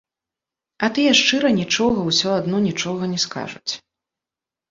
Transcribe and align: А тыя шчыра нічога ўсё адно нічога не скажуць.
А 0.85 0.87
тыя 0.95 1.11
шчыра 1.19 1.51
нічога 1.59 2.05
ўсё 2.09 2.29
адно 2.39 2.57
нічога 2.69 3.09
не 3.13 3.19
скажуць. 3.25 3.71